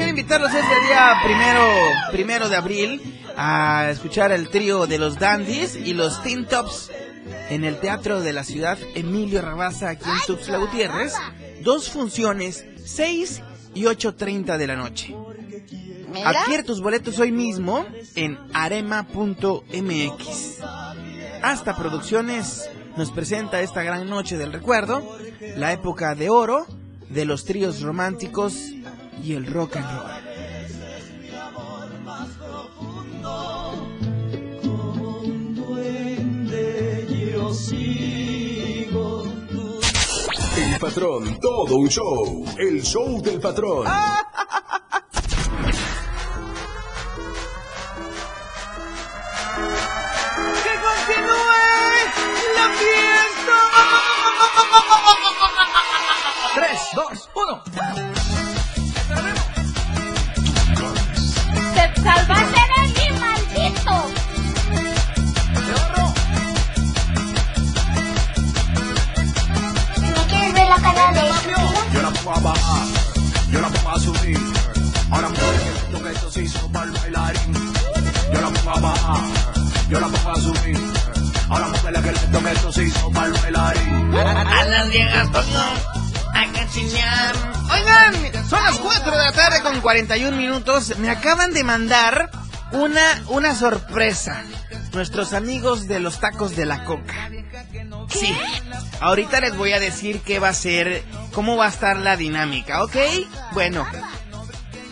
[0.00, 1.60] quiero invitarlos este día primero,
[2.10, 6.90] primero de abril a escuchar el trío de los Dandies y los Teen Tops
[7.50, 11.12] en el Teatro de la Ciudad Emilio Rabasa aquí en Tuxtla Gutiérrez.
[11.62, 13.42] Dos funciones, 6
[13.74, 15.14] y 8.30 de la noche.
[16.24, 17.84] Adquiere tus boletos hoy mismo
[18.14, 19.10] en arema.mx.
[21.42, 25.18] Hasta Producciones nos presenta esta gran noche del recuerdo,
[25.56, 26.66] la época de oro
[27.10, 28.72] de los tríos románticos
[29.22, 30.10] y el rock and roll.
[40.56, 42.44] El patrón, todo un show.
[42.58, 43.86] El show del patrón.
[43.86, 44.29] ¡Que
[89.90, 90.96] 41 minutos.
[90.98, 92.30] Me acaban de mandar
[92.70, 94.44] una, una sorpresa.
[94.92, 97.28] nuestros amigos de los tacos de la coca.
[98.08, 98.32] Sí,
[99.00, 102.84] ahorita les voy a decir qué va a ser, cómo va a estar la dinámica,
[102.84, 102.96] ¿ok?
[103.50, 103.84] Bueno,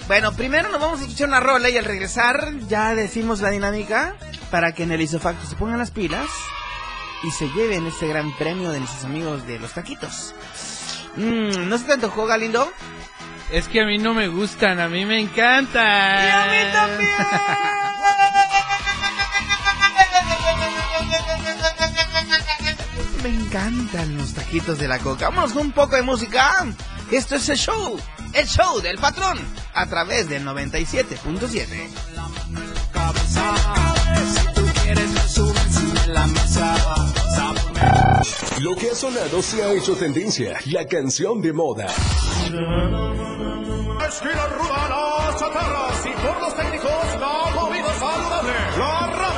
[0.09, 4.17] bueno, primero nos vamos a escuchar una rola y al regresar ya decimos la dinámica
[4.51, 6.29] para que en el isofacto se pongan las pilas
[7.23, 10.35] y se lleven este gran premio de nuestros amigos de los taquitos.
[11.15, 12.69] Mm, ¿No se te antojó, Galindo?
[13.51, 16.27] Es que a mí no me gustan, a mí me encantan.
[16.27, 17.11] Y a mí también.
[23.23, 25.31] Me encantan los taquitos de la coca.
[25.31, 26.67] Vámonos con un poco de música.
[27.11, 27.99] Esto es el show,
[28.35, 29.39] el show del patrón,
[29.73, 31.89] a través del 97.7.
[38.61, 41.87] Lo que ha sonado se ha hecho tendencia, la canción de moda.
[44.09, 48.53] Esquina ruda las chatarras y por los técnicos la comida saludable.
[48.79, 49.18] La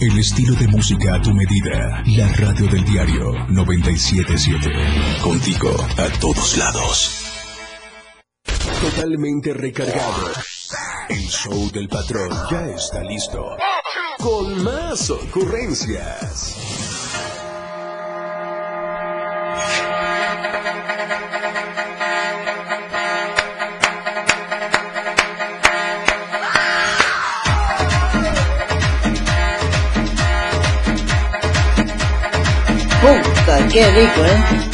[0.00, 2.02] El estilo de música a tu medida.
[2.06, 4.70] La radio del diario 977.
[5.22, 7.22] Contigo a todos lados.
[8.80, 10.32] Totalmente recargado.
[11.10, 13.44] El show del patrón ya está listo.
[14.16, 16.89] Con más ocurrencias.
[33.72, 34.70] Qué rico, ¿eh?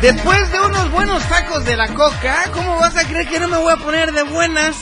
[0.00, 3.58] Después de unos buenos tacos de la coca, ¿cómo vas a creer que no me
[3.58, 4.74] voy a poner de buenas?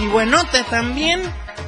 [0.00, 1.22] Y buenote también.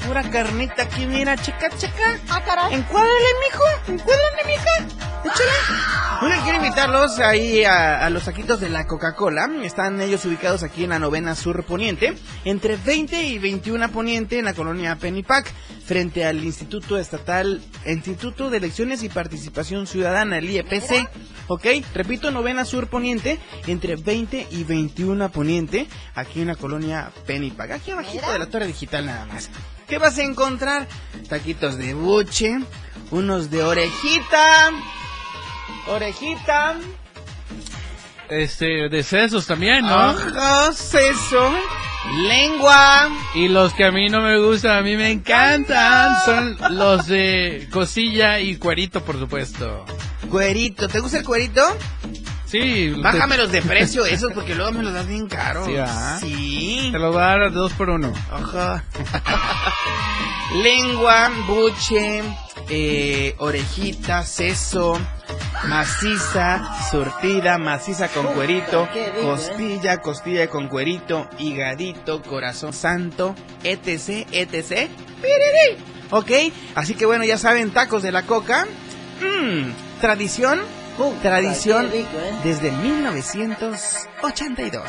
[0.07, 2.19] Pura carnita aquí, mira, checa, checa.
[2.29, 2.75] Ah, caray.
[2.75, 3.65] Encuádrale, mijo.
[3.89, 4.77] Encuádrale, mija.
[5.25, 5.92] Échale.
[6.23, 9.51] Bueno, quiero invitarlos ahí a, los taquitos de la Coca-Cola.
[9.65, 12.15] Están ellos ubicados aquí en la novena sur poniente,
[12.45, 15.53] entre 20 y 21 poniente en la colonia Pennypack,
[15.85, 21.11] frente al Instituto Estatal, Instituto de Elecciones y Participación Ciudadana, el IEPC.
[21.49, 21.67] ¿Ok?
[21.93, 27.91] Repito, novena sur poniente, entre 20 y 21 poniente, aquí en la colonia Pennypack, aquí
[27.91, 29.51] abajito de la torre digital nada más.
[29.89, 30.87] ¿Qué vas a encontrar?
[31.29, 32.61] Taquitos de buche,
[33.11, 34.71] unos de orejita,
[35.87, 36.77] orejita,
[38.29, 39.95] Este, de sesos también, ¿no?
[39.95, 41.53] Ajá, seso,
[42.29, 43.11] lengua.
[43.35, 47.69] Y los que a mí no me gustan, a mí me encantan, son los de
[47.71, 49.85] cosilla y cuerito, por supuesto.
[50.31, 51.63] Cuerito, ¿te gusta el cuerito?
[52.53, 52.91] Sí.
[52.91, 55.67] Bájamelos de precio esos porque luego me los das bien caros.
[55.67, 55.75] Sí.
[56.21, 56.89] Sí.
[56.93, 58.13] Te los voy a dar a dos por uno.
[58.31, 58.85] Ajá.
[60.57, 62.23] Lengua, buche,
[62.69, 65.01] eh, orejita, seso,
[65.67, 73.35] maciza, surtida, maciza con cuerito, rico, costilla, costilla con cuerito, higadito, corazón santo,
[73.65, 74.91] etc, etc.
[75.23, 75.83] Piriri.
[76.11, 78.67] Ok, así que bueno, ya saben, tacos de la coca.
[79.23, 79.71] Mmm,
[80.03, 80.61] tradición,
[81.23, 82.39] tradición rico, ¿eh?
[82.45, 84.83] desde 1982.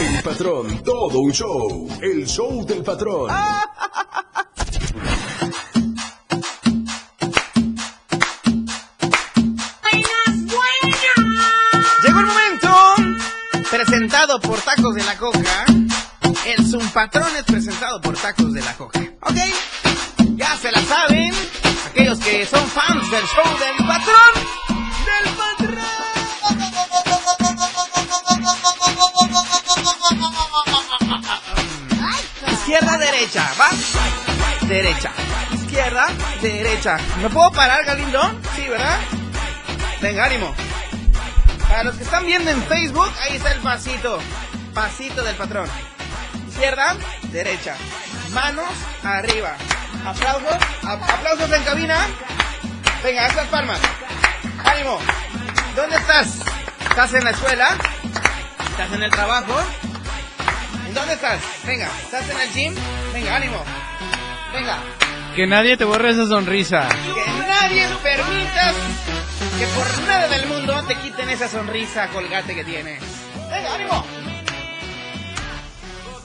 [0.00, 1.88] El patrón, todo un show.
[2.00, 3.30] El show del patrón.
[14.34, 15.64] presentado por Tacos de la Coca.
[16.46, 19.00] El Zumpatrón es presentado por Tacos de la Coca.
[19.20, 19.36] ¿Ok?
[20.36, 21.32] Ya se la saben.
[21.88, 24.34] Aquellos que son fans del show del patrón.
[25.04, 25.74] Del patrón.
[32.52, 33.52] Izquierda, derecha.
[33.60, 34.66] ¿Va?
[34.66, 35.12] Derecha.
[35.52, 36.06] Izquierda,
[36.40, 36.96] derecha.
[37.22, 38.20] ¿Me puedo parar, Galindo?
[38.56, 38.98] Sí, ¿verdad?
[40.00, 40.54] Venga, ánimo.
[41.74, 44.20] Para los que están viendo en Facebook, ahí está el pasito.
[44.72, 45.68] Pasito del patrón.
[46.48, 46.94] Izquierda,
[47.32, 47.74] derecha.
[48.32, 48.70] Manos
[49.02, 49.56] arriba.
[50.04, 50.54] Aplausos.
[50.84, 52.06] aplausos en cabina.
[53.02, 53.80] Venga, las palmas.
[54.64, 55.00] Ánimo.
[55.74, 56.38] ¿Dónde estás?
[56.90, 57.76] ¿Estás en la escuela?
[58.70, 59.60] ¿Estás en el trabajo?
[60.86, 61.40] ¿En dónde estás?
[61.66, 62.74] Venga, ¿estás en el gym?
[63.12, 63.64] Venga, ánimo.
[64.52, 64.78] Venga.
[65.34, 66.88] Que nadie te borre esa sonrisa.
[66.88, 68.76] Que nadie permitas
[69.58, 73.00] que por nada del mundo te quiten esa sonrisa colgate que tienes.
[73.50, 74.04] Venga, ánimo.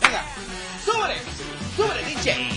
[0.02, 0.24] Venga,
[0.86, 1.16] sube,
[1.76, 2.50] sube DJ.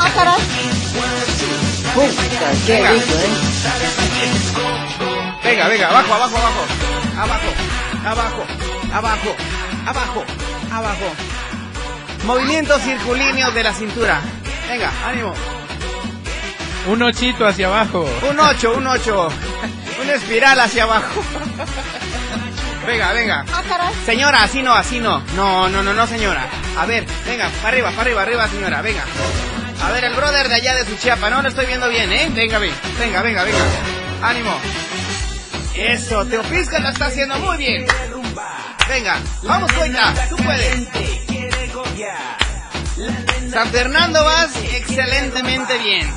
[0.00, 0.40] Ah, caray.
[1.94, 2.90] Puta, qué Venga.
[2.92, 3.28] rico, ¿eh?
[5.44, 6.62] Venga, venga, abajo, abajo, abajo.
[7.18, 7.50] Abajo,
[8.04, 8.44] abajo,
[8.92, 9.34] abajo,
[9.86, 10.24] abajo,
[10.70, 11.37] abajo.
[12.24, 14.20] Movimiento circulíneo de la cintura.
[14.68, 15.34] Venga, ánimo.
[16.88, 18.08] Un ochito hacia abajo.
[18.28, 19.28] Un 8, un 8.
[20.02, 21.22] Una espiral hacia abajo.
[22.86, 23.44] Venga, venga.
[24.06, 25.22] Señora, así no, así no.
[25.36, 26.48] No, no, no, no, señora.
[26.76, 29.04] A ver, venga, para arriba, para arriba, arriba, señora, venga.
[29.82, 32.30] A ver, el brother de allá de su chiapa, no lo estoy viendo bien, ¿eh?
[32.34, 32.72] Venga, ven.
[32.98, 33.58] venga, venga, venga.
[34.22, 34.52] Ánimo.
[35.74, 37.86] Eso, Teopisca lo está haciendo muy bien.
[38.88, 40.88] Venga, vamos, cuenta, tú puedes.
[43.50, 46.12] San Fernando vas excelentemente bien.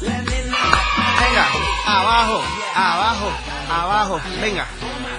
[0.00, 1.46] Venga,
[1.86, 2.42] abajo,
[2.74, 3.32] abajo,
[3.70, 4.20] abajo.
[4.40, 4.66] Venga,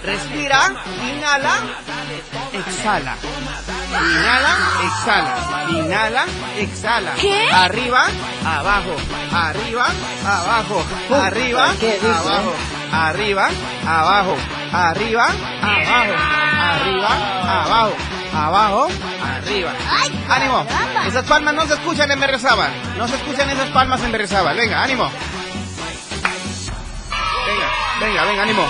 [0.03, 0.73] respira,
[1.11, 1.55] inhala,
[2.53, 3.15] exhala.
[3.89, 5.65] Inhala, exhala.
[5.69, 6.25] Inhala,
[6.57, 7.13] exhala.
[7.15, 7.49] ¿Qué?
[7.51, 8.07] Arriba,
[8.45, 8.95] abajo,
[9.31, 9.87] arriba,
[10.25, 12.53] abajo, arriba, abajo,
[12.91, 13.49] arriba,
[13.85, 14.35] abajo,
[14.71, 15.25] arriba,
[15.61, 16.15] abajo,
[16.59, 17.11] arriba,
[17.61, 17.95] abajo,
[18.45, 18.88] abajo,
[19.23, 19.73] arriba.
[20.29, 20.65] ¡Ánimo!
[21.07, 22.71] Esas palmas no se escuchan en Berrezábal.
[22.97, 24.55] No se escuchan esas palmas en Berrezábal.
[24.55, 25.09] Venga, ánimo.
[27.47, 27.69] Venga,
[27.99, 28.65] venga, venga, ánimo.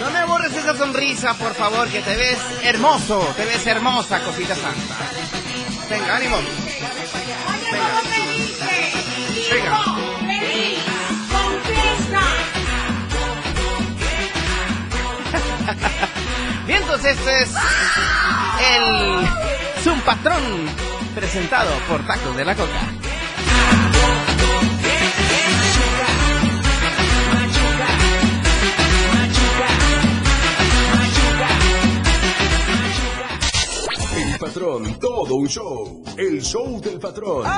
[0.00, 3.34] No me borres esa sonrisa, por favor, que te ves hermoso.
[3.36, 4.96] Te ves hermosa, cosita santa.
[5.90, 6.36] Venga, ánimo.
[7.72, 8.02] Venga.
[9.50, 9.78] Venga.
[16.68, 17.50] Bien, entonces este es
[18.60, 20.42] el Zoom Patrón
[21.14, 22.92] presentado por Tacos de la Coca.
[34.14, 36.04] El patrón, todo un show.
[36.18, 37.50] El show del patrón.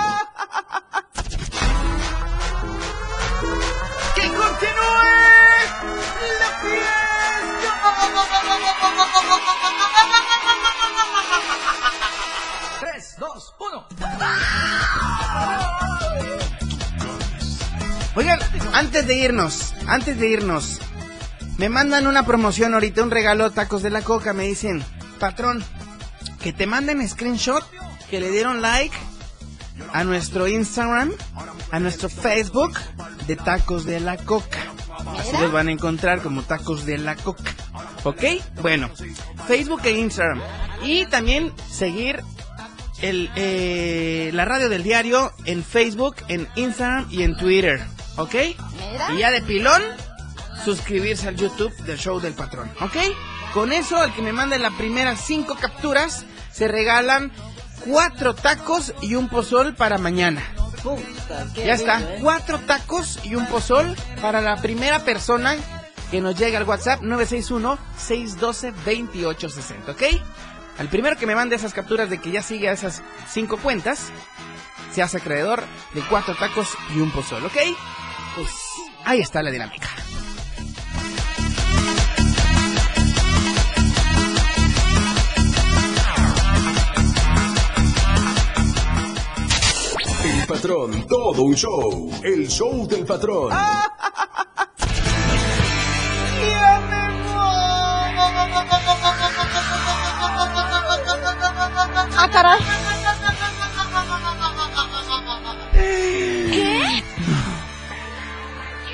[4.14, 5.02] ¡Que continúe
[6.38, 7.09] la fiesta!
[12.80, 13.86] 3, 2, 1.
[18.16, 18.38] Oigan,
[18.74, 20.78] antes de irnos, antes de irnos,
[21.58, 24.84] me mandan una promoción ahorita, un regalo tacos de la coca, me dicen,
[25.18, 25.64] patrón,
[26.40, 27.64] que te manden screenshot,
[28.10, 28.96] que le dieron like
[29.92, 31.12] a nuestro Instagram,
[31.70, 32.78] a nuestro Facebook
[33.26, 34.58] de tacos de la coca.
[35.18, 37.54] Así los van a encontrar como tacos de la coca.
[38.04, 38.22] ¿Ok?
[38.62, 38.90] Bueno,
[39.46, 40.40] Facebook e Instagram.
[40.82, 42.22] Y también seguir
[43.02, 47.80] el, eh, la radio del diario en Facebook, en Instagram y en Twitter.
[48.16, 48.34] ¿Ok?
[49.14, 49.82] Y ya de pilón,
[50.64, 52.70] suscribirse al YouTube del show del patrón.
[52.80, 52.96] ¿Ok?
[53.54, 57.32] Con eso, al que me mande las primeras cinco capturas, se regalan
[57.86, 60.42] cuatro tacos y un pozol para mañana.
[60.82, 62.18] Puta, Ya está, ¿eh?
[62.22, 65.56] cuatro tacos y un pozol para la primera persona
[66.10, 70.02] que nos llegue al WhatsApp 961-612-2860, ¿ok?
[70.78, 74.10] Al primero que me mande esas capturas de que ya sigue a esas cinco cuentas,
[74.92, 75.62] se hace acreedor
[75.94, 77.56] de cuatro tacos y un pozol, ¿ok?
[78.34, 78.48] Pues
[79.04, 79.88] ahí está la dinámica.
[90.24, 92.10] El patrón, todo un show.
[92.22, 93.52] El show del patrón.
[102.22, 102.58] Ah, caray.
[105.72, 107.02] ¿Qué?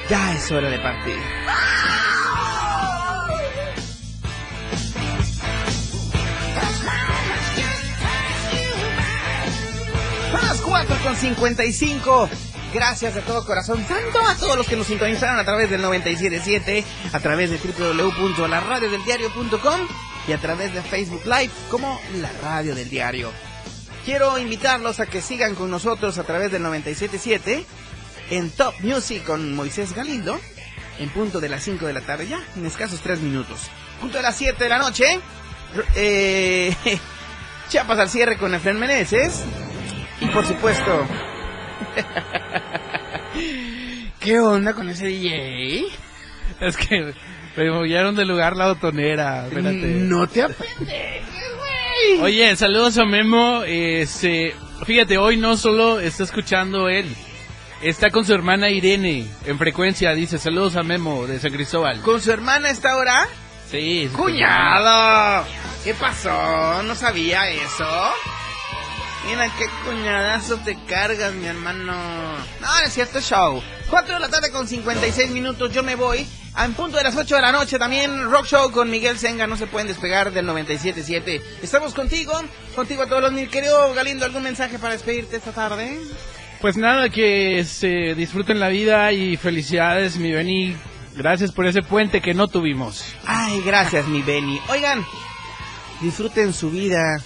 [0.08, 1.18] Ya es hora de partir.
[10.30, 12.30] Son las 4 con 55.
[12.76, 16.84] Gracias de todo corazón, tanto a todos los que nos sintonizaron a través del 977,
[17.10, 19.80] a través de www.laradiodeldiario.com
[20.28, 23.32] y a través de Facebook Live como La Radio del Diario.
[24.04, 27.64] Quiero invitarlos a que sigan con nosotros a través del 977
[28.28, 30.38] en Top Music con Moisés Galindo
[30.98, 33.58] en punto de las 5 de la tarde, ya en escasos 3 minutos.
[34.02, 35.18] Punto de las 7 de la noche,
[35.94, 36.76] eh,
[37.70, 39.44] Chiapas al cierre con Efren Meneses
[40.20, 41.06] y por supuesto...
[44.20, 45.86] ¿Qué onda con ese DJ?
[46.60, 47.14] Es que
[47.56, 49.46] me movieron de lugar la botonera.
[49.46, 49.76] Espérate.
[49.76, 51.24] No te apendejes,
[51.56, 52.20] güey.
[52.22, 53.62] Oye, saludos a Memo.
[53.64, 57.06] Este, fíjate, hoy no solo está escuchando él,
[57.82, 60.12] está con su hermana Irene en frecuencia.
[60.12, 62.00] Dice saludos a Memo de San Cristóbal.
[62.02, 63.28] ¿Con su hermana esta hora?
[63.70, 64.08] Sí.
[64.08, 64.10] sí.
[64.14, 65.44] ¡Cuñado!
[65.84, 66.82] ¿Qué pasó?
[66.82, 67.86] ¿No sabía eso?
[69.26, 71.92] Mira qué cuñadazo te cargas, mi hermano.
[71.92, 73.60] No, no es cierto, show.
[73.90, 76.26] 4 de la tarde con 56 minutos, yo me voy.
[76.58, 79.56] En punto de las 8 de la noche también, Rock Show con Miguel Senga, no
[79.56, 81.42] se pueden despegar del 97.7.
[81.60, 82.32] Estamos contigo,
[82.74, 83.50] contigo a todos los mil.
[83.50, 85.98] Querido Galindo, ¿algún mensaje para despedirte esta tarde?
[86.60, 90.76] Pues nada, que se disfruten la vida y felicidades, mi Beni.
[91.16, 93.04] Gracias por ese puente que no tuvimos.
[93.26, 94.60] Ay, gracias, mi Benny.
[94.68, 95.04] Oigan,
[96.00, 97.18] disfruten su vida.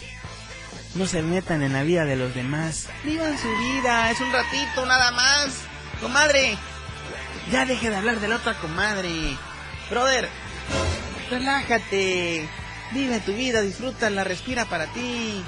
[0.95, 2.89] No se metan en la vida de los demás.
[3.05, 5.63] Vivan su vida, es un ratito nada más.
[6.01, 6.59] Comadre,
[7.53, 9.37] ya deje de hablar de la otra comadre.
[9.89, 10.29] Brother,
[11.31, 12.49] relájate.
[12.93, 15.45] Vive tu vida, disfrútala, respira para ti.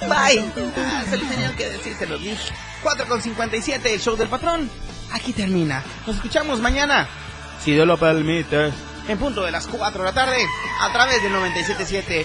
[0.00, 0.44] Bye.
[0.76, 2.52] Ah, se lo tenía que decir, se lo dije.
[2.82, 4.68] 4 con 57, el show del patrón.
[5.12, 5.84] Aquí termina.
[6.06, 7.08] Nos escuchamos mañana.
[7.62, 8.72] Si Dios lo permite.
[9.08, 10.38] En punto de las 4 de la tarde,
[10.80, 12.24] a través del 97.7.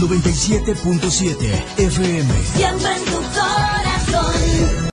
[0.00, 2.32] 97.7 FM.
[2.56, 4.80] Siempre en tu corazón.